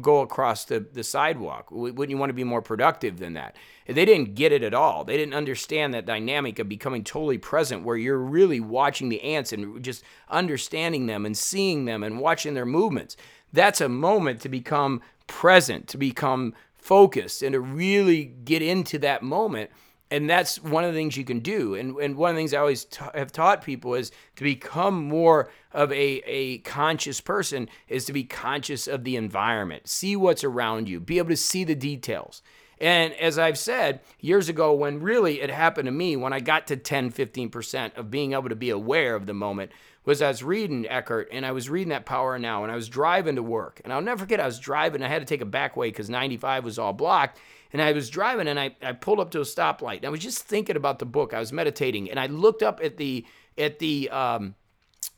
go 0.00 0.20
across 0.20 0.64
the, 0.64 0.80
the 0.80 1.04
sidewalk? 1.04 1.70
Wouldn't 1.70 2.10
you 2.10 2.16
want 2.16 2.30
to 2.30 2.34
be 2.34 2.44
more 2.44 2.62
productive 2.62 3.18
than 3.18 3.34
that? 3.34 3.56
They 3.86 4.04
didn't 4.04 4.34
get 4.34 4.52
it 4.52 4.62
at 4.62 4.74
all. 4.74 5.04
They 5.04 5.16
didn't 5.16 5.34
understand 5.34 5.94
that 5.94 6.06
dynamic 6.06 6.58
of 6.58 6.68
becoming 6.68 7.02
totally 7.02 7.38
present 7.38 7.84
where 7.84 7.96
you're 7.96 8.18
really 8.18 8.60
watching 8.60 9.08
the 9.08 9.22
ants 9.22 9.52
and 9.52 9.82
just 9.82 10.04
understanding 10.28 11.06
them 11.06 11.26
and 11.26 11.36
seeing 11.36 11.86
them 11.86 12.02
and 12.02 12.20
watching 12.20 12.54
their 12.54 12.66
movements. 12.66 13.16
that's 13.52 13.80
a 13.80 13.88
moment 13.88 14.40
to 14.42 14.48
become 14.48 15.00
present, 15.26 15.88
to 15.88 15.98
become 15.98 16.54
focused, 16.74 17.42
and 17.42 17.52
to 17.52 17.60
really 17.60 18.24
get 18.24 18.62
into 18.62 18.98
that 18.98 19.22
moment. 19.22 19.70
And 20.10 20.28
that's 20.28 20.60
one 20.62 20.84
of 20.84 20.92
the 20.92 20.98
things 20.98 21.16
you 21.16 21.24
can 21.24 21.38
do. 21.38 21.74
And, 21.74 21.96
and 21.96 22.16
one 22.16 22.30
of 22.30 22.36
the 22.36 22.40
things 22.40 22.52
I 22.52 22.58
always 22.58 22.86
have 23.14 23.30
taught 23.30 23.62
people 23.62 23.94
is 23.94 24.10
to 24.36 24.42
become 24.42 25.04
more 25.04 25.50
of 25.72 25.92
a, 25.92 26.22
a 26.26 26.58
conscious 26.58 27.20
person 27.20 27.68
is 27.88 28.04
to 28.06 28.12
be 28.12 28.24
conscious 28.24 28.88
of 28.88 29.04
the 29.04 29.14
environment, 29.14 29.88
see 29.88 30.16
what's 30.16 30.42
around 30.42 30.88
you, 30.88 30.98
be 30.98 31.18
able 31.18 31.28
to 31.28 31.36
see 31.36 31.62
the 31.62 31.76
details. 31.76 32.42
And 32.80 33.12
as 33.14 33.38
I've 33.38 33.58
said 33.58 34.00
years 34.20 34.48
ago, 34.48 34.72
when 34.72 35.00
really 35.00 35.42
it 35.42 35.50
happened 35.50 35.86
to 35.86 35.92
me, 35.92 36.16
when 36.16 36.32
I 36.32 36.40
got 36.40 36.66
to 36.68 36.76
10, 36.76 37.12
15% 37.12 37.96
of 37.96 38.10
being 38.10 38.32
able 38.32 38.48
to 38.48 38.56
be 38.56 38.70
aware 38.70 39.14
of 39.14 39.26
the 39.26 39.34
moment, 39.34 39.70
was 40.04 40.22
I 40.22 40.28
was 40.28 40.42
reading 40.42 40.88
Eckhart 40.88 41.28
and 41.30 41.44
I 41.44 41.52
was 41.52 41.68
reading 41.68 41.90
that 41.90 42.06
Power 42.06 42.38
Now 42.38 42.62
and 42.62 42.72
I 42.72 42.76
was 42.76 42.88
driving 42.88 43.36
to 43.36 43.42
work. 43.42 43.82
And 43.84 43.92
I'll 43.92 44.00
never 44.00 44.20
forget, 44.20 44.40
I 44.40 44.46
was 44.46 44.58
driving, 44.58 45.02
I 45.02 45.08
had 45.08 45.20
to 45.20 45.26
take 45.26 45.42
a 45.42 45.46
back 45.46 45.76
way 45.76 45.88
because 45.88 46.08
95 46.08 46.64
was 46.64 46.78
all 46.78 46.94
blocked. 46.94 47.38
And 47.72 47.80
I 47.80 47.92
was 47.92 48.10
driving 48.10 48.48
and 48.48 48.58
I, 48.58 48.74
I 48.82 48.92
pulled 48.92 49.20
up 49.20 49.30
to 49.32 49.40
a 49.40 49.44
stoplight. 49.44 49.98
And 49.98 50.06
I 50.06 50.10
was 50.10 50.20
just 50.20 50.42
thinking 50.42 50.76
about 50.76 50.98
the 50.98 51.06
book. 51.06 51.32
I 51.32 51.38
was 51.38 51.52
meditating 51.52 52.10
and 52.10 52.18
I 52.18 52.26
looked 52.26 52.62
up 52.62 52.80
at 52.82 52.96
the, 52.96 53.24
at 53.56 53.78
the, 53.78 54.10
um, 54.10 54.54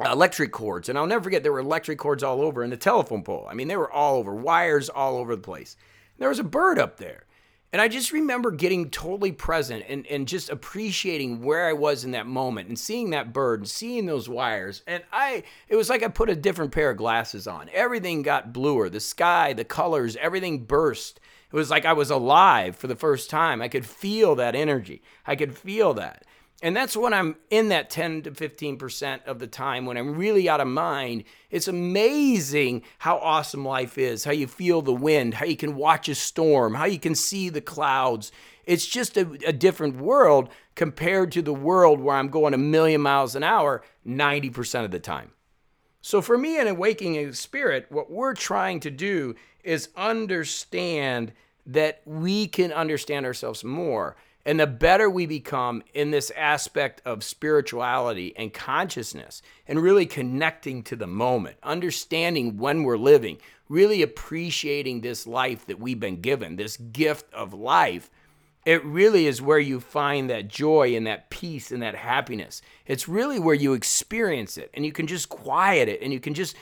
electric 0.01 0.53
cords. 0.53 0.89
And 0.89 0.99
I'll 0.99 1.07
never 1.07 1.25
forget, 1.25 1.43
there 1.43 1.53
were 1.53 1.61
electric 1.61 1.99
cords 1.99 2.23
all 2.23 2.41
over 2.41 2.63
and 2.63 2.73
the 2.73 2.77
telephone 2.77 3.23
pole. 3.23 3.47
I 3.49 3.55
mean, 3.55 3.69
they 3.69 3.77
were 3.77 3.91
all 3.91 4.17
over, 4.17 4.35
wires 4.35 4.89
all 4.89 5.17
over 5.17 5.37
the 5.37 5.43
place. 5.43 5.77
There 6.19 6.29
was 6.29 6.39
a 6.39 6.45
bird 6.45 6.79
up 6.79 6.97
there. 6.99 7.27
And 7.73 7.81
I 7.81 7.89
just 7.89 8.13
remember 8.13 8.51
getting 8.51 8.91
totally 8.91 9.33
present 9.33 9.85
and, 9.89 10.07
and 10.07 10.29
just 10.29 10.51
appreciating 10.51 11.43
where 11.43 11.67
I 11.67 11.73
was 11.73 12.05
in 12.05 12.11
that 12.11 12.27
moment 12.27 12.69
and 12.69 12.79
seeing 12.79 13.11
that 13.11 13.33
bird 13.33 13.61
and 13.61 13.69
seeing 13.69 14.05
those 14.05 14.29
wires. 14.29 14.83
And 14.87 15.03
I, 15.11 15.45
it 15.69 15.77
was 15.77 15.89
like 15.89 16.03
I 16.03 16.09
put 16.09 16.29
a 16.29 16.37
different 16.37 16.73
pair 16.73 16.91
of 16.91 16.99
glasses 16.99 17.47
on. 17.47 17.71
Everything 17.73 18.21
got 18.21 18.53
bluer. 18.53 18.91
The 18.91 19.01
sky, 19.01 19.55
the 19.55 19.65
colors, 19.65 20.17
everything 20.21 20.65
burst. 20.65 21.19
It 21.53 21.57
was 21.57 21.71
like 21.71 21.85
I 21.85 21.93
was 21.93 22.11
alive 22.11 22.77
for 22.77 22.87
the 22.87 22.97
first 22.97 23.29
time. 23.29 23.61
I 23.61 23.69
could 23.69 23.85
feel 23.85 24.35
that 24.37 24.55
energy. 24.55 25.03
I 25.27 25.37
could 25.37 25.57
feel 25.57 25.93
that. 25.95 26.25
And 26.63 26.77
that's 26.77 26.97
when 26.97 27.13
I'm 27.13 27.37
in 27.51 27.71
that 27.71 27.91
10 27.91 28.23
to 28.23 28.31
15% 28.31 29.25
of 29.25 29.41
the 29.41 29.49
time 29.49 29.85
when 29.85 29.97
I'm 29.97 30.17
really 30.17 30.49
out 30.49 30.61
of 30.61 30.69
mind. 30.69 31.25
It's 31.51 31.67
amazing 31.67 32.83
how 32.99 33.19
awesome 33.19 33.65
life 33.65 33.99
is, 33.99 34.25
how 34.25 34.31
you 34.31 34.47
feel 34.47 34.81
the 34.81 34.95
wind, 34.95 35.35
how 35.35 35.45
you 35.45 35.57
can 35.57 35.75
watch 35.75 36.09
a 36.09 36.15
storm, 36.15 36.75
how 36.75 36.85
you 36.85 37.01
can 37.01 37.17
see 37.17 37.49
the 37.49 37.61
clouds. 37.61 38.31
It's 38.65 38.87
just 38.87 39.17
a, 39.17 39.29
a 39.45 39.53
different 39.53 39.97
world 39.97 40.51
compared 40.77 41.33
to 41.33 41.43
the 41.43 41.53
world 41.53 42.01
where 42.01 42.15
I'm 42.15 42.29
going 42.29 42.55
a 42.55 42.59
million 42.59 43.01
miles 43.01 43.35
an 43.35 43.43
hour 43.43 43.83
90% 44.07 44.85
of 44.85 44.93
the 44.93 45.01
time. 45.01 45.33
So, 46.05 46.21
for 46.21 46.37
me, 46.37 46.59
in 46.59 46.67
Awakening 46.67 47.33
Spirit, 47.33 47.87
what 47.89 48.11
we're 48.11 48.35
trying 48.35 48.81
to 48.81 48.91
do 48.91 49.37
is 49.63 49.89
understand 49.97 51.33
that 51.65 52.03
we 52.05 52.49
can 52.49 52.73
understand 52.73 53.25
ourselves 53.25 53.63
more. 53.63 54.17
And 54.45 54.59
the 54.59 54.67
better 54.67 55.09
we 55.09 55.27
become 55.27 55.85
in 55.95 56.11
this 56.11 56.33
aspect 56.37 57.01
of 57.05 57.23
spirituality 57.23 58.35
and 58.37 58.53
consciousness 58.53 59.41
and 59.69 59.81
really 59.81 60.05
connecting 60.05 60.83
to 60.85 60.97
the 60.97 61.07
moment, 61.07 61.57
understanding 61.63 62.59
when 62.59 62.83
we're 62.83 62.99
living, 62.99 63.39
really 63.69 64.03
appreciating 64.03 65.01
this 65.01 65.29
life 65.29 65.67
that 65.67 65.79
we've 65.79 66.01
been 66.01 66.21
given, 66.21 66.57
this 66.57 66.77
gift 66.77 67.33
of 67.33 67.55
life, 67.55 68.11
it 68.65 68.85
really 68.85 69.27
is 69.27 69.43
where 69.43 69.59
you 69.59 69.81
find 69.81 70.31
that 70.31 70.49
joy 70.49 70.95
and 70.95 71.07
that 71.07 71.31
peace 71.31 71.73
and 71.73 71.83
that 71.83 71.97
happiness. 71.97 72.63
It's 72.87 73.09
really 73.09 73.39
where 73.39 73.55
you 73.55 73.73
experience 73.73 74.57
it 74.57 74.71
and 74.75 74.87
you 74.87 74.93
can 74.93 75.07
just 75.07 75.29
quiet 75.29 75.89
it 75.89 76.01
and 76.03 76.13
you 76.13 76.21
can 76.21 76.35
just 76.35 76.57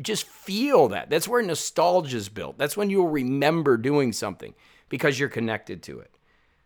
just 0.00 0.24
feel 0.24 0.88
that. 0.88 1.10
That's 1.10 1.26
where 1.26 1.42
nostalgia 1.42 2.16
is 2.16 2.28
built. 2.28 2.56
That's 2.56 2.76
when 2.76 2.90
you'll 2.90 3.08
remember 3.08 3.76
doing 3.76 4.12
something 4.12 4.54
because 4.88 5.18
you're 5.18 5.28
connected 5.28 5.82
to 5.84 5.98
it. 5.98 6.12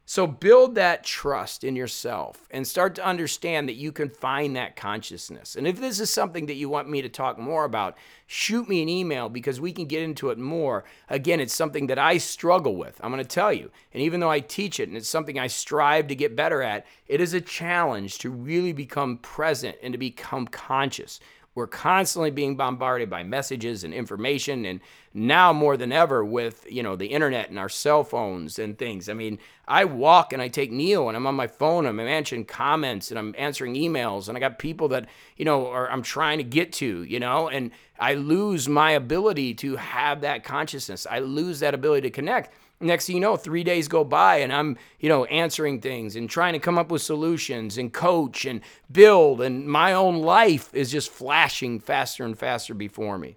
So 0.07 0.27
build 0.27 0.75
that 0.75 1.03
trust 1.03 1.65
in 1.65 1.77
yourself 1.77 2.47
and 2.51 2.67
start 2.67 2.95
to 2.97 3.05
understand 3.05 3.69
that 3.69 3.77
you 3.77 3.91
can 3.91 4.11
find 4.11 4.55
that 4.55 4.77
consciousness. 4.77 5.57
And 5.57 5.67
if 5.67 5.81
this 5.81 5.99
is 5.99 6.11
something 6.11 6.45
that 6.47 6.57
you 6.57 6.69
want 6.69 6.91
me 6.91 7.01
to 7.01 7.09
talk 7.09 7.39
more 7.39 7.65
about, 7.65 7.97
shoot 8.27 8.69
me 8.69 8.83
an 8.83 8.89
email 8.91 9.31
because 9.31 9.63
we 9.63 9.73
can 9.73 9.87
get 9.87 10.03
into 10.03 10.29
it 10.29 10.37
more. 10.37 10.85
Again, 11.09 11.41
it's 11.41 11.55
something 11.55 11.87
that 11.87 11.99
I 11.99 12.19
struggle 12.19 12.77
with. 12.77 13.01
I'm 13.03 13.13
going 13.13 13.23
to 13.23 13.29
tell 13.29 13.53
you. 13.53 13.71
And 13.95 14.03
even 14.03 14.21
though 14.21 14.31
I 14.31 14.41
teach 14.41 14.79
it 14.79 14.89
and 14.89 14.97
it's 14.97 15.09
something 15.09 15.39
I 15.39 15.47
strive 15.47 16.09
to 16.09 16.15
get 16.15 16.37
better 16.37 16.61
at, 16.61 16.85
it 17.07 17.23
is 17.23 17.33
a 17.33 17.41
challenge 17.41 18.19
to 18.19 18.31
really 18.31 18.75
become 18.75 19.17
present 19.17 19.79
and 19.83 19.93
to 19.93 19.99
become 19.99 20.47
conscious. 20.47 21.19
We're 21.55 21.69
constantly 21.69 22.33
being 22.33 22.57
bombarded 22.57 23.09
by 23.09 23.23
messages 23.23 23.85
and 23.85 23.95
information, 23.95 24.65
and 24.65 24.81
now 25.13 25.53
more 25.53 25.77
than 25.77 25.93
ever 25.93 26.25
with 26.25 26.67
you 26.69 26.83
know 26.83 26.97
the 26.97 27.07
internet 27.07 27.49
and 27.49 27.59
our 27.59 27.69
cell 27.69 28.03
phones 28.03 28.59
and 28.59 28.77
things. 28.77 29.09
I 29.09 29.15
mean, 29.15 29.39
I 29.69 29.85
walk 29.85 30.33
and 30.33 30.43
I 30.43 30.49
take 30.49 30.73
Neil, 30.73 31.09
and 31.09 31.17
I'm 31.17 31.27
on 31.27 31.37
my 31.37 31.47
phone. 31.47 31.87
I'm 31.87 32.01
answering 32.01 32.45
comments 32.45 33.11
and 33.11 33.19
I'm 33.19 33.35
answering 33.39 33.75
emails, 33.75 34.29
and 34.29 34.37
I 34.37 34.41
got 34.41 34.59
people 34.59 34.89
that 34.89 35.09
you 35.37 35.45
know 35.45 35.69
are 35.69 35.89
I'm 35.91 36.03
trying 36.03 36.39
to 36.39 36.45
get 36.45 36.73
to, 36.75 37.05
you 37.05 37.21
know, 37.21 37.49
and 37.49 37.71
I 37.99 38.15
lose 38.15 38.69
my 38.69 38.91
ability 38.91 39.55
to 39.55 39.77
have 39.77 40.23
that 40.23 40.43
consciousness. 40.43 41.07
I 41.09 41.21
lose 41.21 41.61
that 41.61 41.75
ability 41.75 42.09
to 42.09 42.11
connect 42.11 42.53
next 42.85 43.07
thing 43.07 43.17
you 43.17 43.21
know 43.21 43.37
three 43.37 43.65
days 43.65 43.89
go 43.89 44.05
by 44.05 44.37
and 44.37 44.53
i'm 44.53 44.77
you 45.01 45.09
know 45.09 45.25
answering 45.27 45.81
things 45.81 46.17
and 46.17 46.29
trying 46.29 46.53
to 46.53 46.59
come 46.59 46.79
up 46.79 46.91
with 46.91 47.03
solutions 47.03 47.79
and 47.79 47.93
coach 47.93 48.45
and 48.45 48.61
build 48.91 49.41
and 49.41 49.67
my 49.67 49.93
own 49.93 50.19
life 50.19 50.73
is 50.75 50.91
just 50.91 51.11
flashing 51.11 51.81
faster 51.81 52.25
and 52.25 52.39
faster 52.39 52.75
before 52.75 53.19
me. 53.19 53.37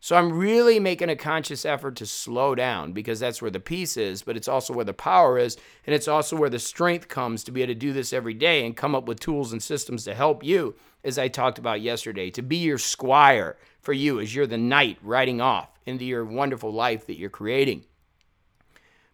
So 0.00 0.16
i'm 0.16 0.38
really 0.38 0.78
making 0.78 1.08
a 1.08 1.16
conscious 1.16 1.64
effort 1.64 1.96
to 1.96 2.06
slow 2.06 2.54
down 2.54 2.92
because 2.92 3.20
that's 3.20 3.40
where 3.40 3.50
the 3.50 3.58
peace 3.58 3.96
is 3.96 4.22
but 4.22 4.36
it's 4.36 4.48
also 4.48 4.74
where 4.74 4.84
the 4.84 4.92
power 4.92 5.38
is 5.38 5.56
and 5.86 5.94
it's 5.94 6.08
also 6.08 6.36
where 6.36 6.50
the 6.50 6.58
strength 6.58 7.08
comes 7.08 7.42
to 7.44 7.52
be 7.52 7.62
able 7.62 7.72
to 7.72 7.78
do 7.78 7.94
this 7.94 8.12
every 8.12 8.34
day 8.34 8.66
and 8.66 8.76
come 8.76 8.94
up 8.94 9.08
with 9.08 9.18
tools 9.18 9.52
and 9.52 9.62
systems 9.62 10.04
to 10.04 10.14
help 10.14 10.44
you 10.44 10.74
as 11.04 11.18
i 11.18 11.26
talked 11.26 11.58
about 11.58 11.80
yesterday 11.80 12.30
to 12.30 12.42
be 12.42 12.58
your 12.58 12.76
squire 12.76 13.56
for 13.80 13.94
you 13.94 14.20
as 14.20 14.34
you're 14.34 14.46
the 14.46 14.58
knight 14.58 14.98
riding 15.02 15.40
off 15.40 15.70
into 15.86 16.04
your 16.04 16.26
wonderful 16.26 16.70
life 16.70 17.06
that 17.06 17.18
you're 17.18 17.30
creating 17.30 17.82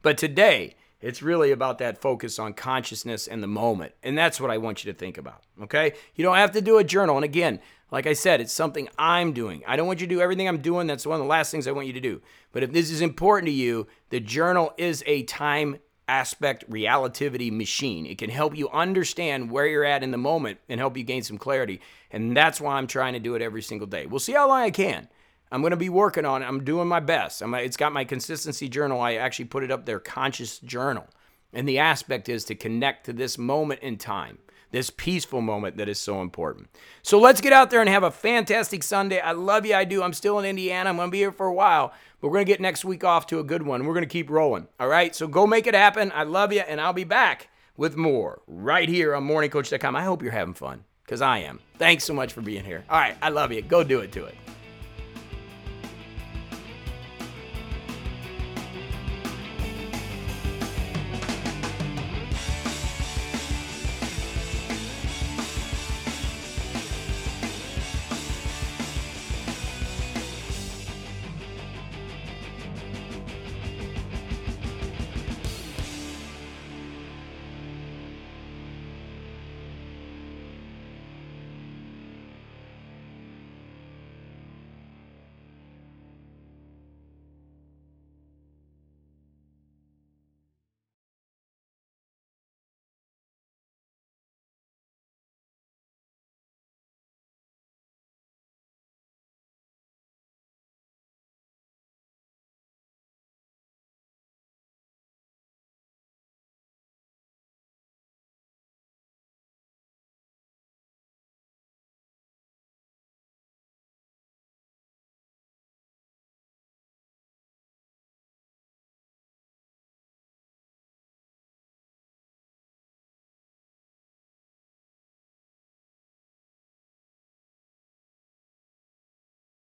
but 0.02 0.18
today, 0.18 0.76
it's 1.00 1.22
really 1.22 1.50
about 1.50 1.78
that 1.78 2.00
focus 2.00 2.38
on 2.38 2.52
consciousness 2.52 3.26
and 3.26 3.42
the 3.42 3.46
moment. 3.46 3.92
And 4.02 4.16
that's 4.16 4.40
what 4.40 4.50
I 4.50 4.58
want 4.58 4.84
you 4.84 4.92
to 4.92 4.98
think 4.98 5.16
about. 5.16 5.42
Okay? 5.62 5.94
You 6.14 6.24
don't 6.24 6.36
have 6.36 6.52
to 6.52 6.60
do 6.60 6.78
a 6.78 6.84
journal. 6.84 7.16
And 7.16 7.24
again, 7.24 7.60
like 7.90 8.06
I 8.06 8.12
said, 8.12 8.40
it's 8.40 8.52
something 8.52 8.88
I'm 8.98 9.32
doing. 9.32 9.62
I 9.66 9.76
don't 9.76 9.86
want 9.86 10.00
you 10.00 10.06
to 10.06 10.14
do 10.14 10.20
everything 10.20 10.46
I'm 10.46 10.60
doing. 10.60 10.86
That's 10.86 11.06
one 11.06 11.18
of 11.18 11.24
the 11.24 11.28
last 11.28 11.50
things 11.50 11.66
I 11.66 11.72
want 11.72 11.86
you 11.86 11.92
to 11.94 12.00
do. 12.00 12.20
But 12.52 12.62
if 12.62 12.72
this 12.72 12.90
is 12.90 13.00
important 13.00 13.46
to 13.46 13.52
you, 13.52 13.86
the 14.10 14.20
journal 14.20 14.74
is 14.76 15.02
a 15.06 15.22
time 15.24 15.78
aspect 16.06 16.64
relativity 16.68 17.50
machine. 17.50 18.04
It 18.04 18.18
can 18.18 18.30
help 18.30 18.56
you 18.56 18.68
understand 18.70 19.50
where 19.50 19.66
you're 19.66 19.84
at 19.84 20.02
in 20.02 20.10
the 20.10 20.18
moment 20.18 20.58
and 20.68 20.78
help 20.80 20.96
you 20.96 21.04
gain 21.04 21.22
some 21.22 21.38
clarity. 21.38 21.80
And 22.10 22.36
that's 22.36 22.60
why 22.60 22.74
I'm 22.74 22.86
trying 22.86 23.14
to 23.14 23.20
do 23.20 23.36
it 23.36 23.42
every 23.42 23.62
single 23.62 23.86
day. 23.86 24.06
We'll 24.06 24.20
see 24.20 24.32
how 24.32 24.48
long 24.48 24.60
I 24.60 24.70
can. 24.70 25.08
I'm 25.52 25.62
going 25.62 25.72
to 25.72 25.76
be 25.76 25.88
working 25.88 26.24
on 26.24 26.42
it. 26.42 26.46
I'm 26.46 26.64
doing 26.64 26.88
my 26.88 27.00
best. 27.00 27.42
I'm, 27.42 27.54
it's 27.54 27.76
got 27.76 27.92
my 27.92 28.04
consistency 28.04 28.68
journal. 28.68 29.00
I 29.00 29.14
actually 29.14 29.46
put 29.46 29.64
it 29.64 29.70
up 29.70 29.84
there, 29.84 29.98
conscious 29.98 30.58
journal. 30.60 31.08
And 31.52 31.68
the 31.68 31.78
aspect 31.78 32.28
is 32.28 32.44
to 32.44 32.54
connect 32.54 33.06
to 33.06 33.12
this 33.12 33.36
moment 33.36 33.80
in 33.80 33.96
time, 33.96 34.38
this 34.70 34.90
peaceful 34.90 35.40
moment 35.40 35.76
that 35.78 35.88
is 35.88 35.98
so 35.98 36.20
important. 36.20 36.68
So 37.02 37.18
let's 37.18 37.40
get 37.40 37.52
out 37.52 37.70
there 37.70 37.80
and 37.80 37.88
have 37.88 38.04
a 38.04 38.10
fantastic 38.12 38.84
Sunday. 38.84 39.18
I 39.18 39.32
love 39.32 39.66
you. 39.66 39.74
I 39.74 39.84
do. 39.84 40.02
I'm 40.02 40.12
still 40.12 40.38
in 40.38 40.44
Indiana. 40.44 40.90
I'm 40.90 40.96
going 40.96 41.08
to 41.08 41.12
be 41.12 41.18
here 41.18 41.32
for 41.32 41.46
a 41.46 41.52
while, 41.52 41.92
but 42.20 42.28
we're 42.28 42.34
going 42.34 42.46
to 42.46 42.52
get 42.52 42.60
next 42.60 42.84
week 42.84 43.02
off 43.02 43.26
to 43.28 43.40
a 43.40 43.44
good 43.44 43.64
one. 43.64 43.84
We're 43.84 43.94
going 43.94 44.06
to 44.06 44.12
keep 44.12 44.30
rolling. 44.30 44.68
All 44.78 44.86
right. 44.86 45.14
So 45.16 45.26
go 45.26 45.46
make 45.46 45.66
it 45.66 45.74
happen. 45.74 46.12
I 46.14 46.22
love 46.22 46.52
you, 46.52 46.60
and 46.60 46.80
I'll 46.80 46.92
be 46.92 47.04
back 47.04 47.48
with 47.76 47.96
more 47.96 48.42
right 48.46 48.88
here 48.88 49.16
on 49.16 49.26
morningcoach.com. 49.26 49.96
I 49.96 50.04
hope 50.04 50.22
you're 50.22 50.30
having 50.30 50.54
fun 50.54 50.84
because 51.04 51.20
I 51.20 51.38
am. 51.38 51.58
Thanks 51.78 52.04
so 52.04 52.14
much 52.14 52.32
for 52.32 52.40
being 52.40 52.64
here. 52.64 52.84
All 52.88 53.00
right. 53.00 53.16
I 53.20 53.30
love 53.30 53.50
you. 53.50 53.62
Go 53.62 53.82
do 53.82 53.98
it 53.98 54.12
to 54.12 54.26
it. 54.26 54.36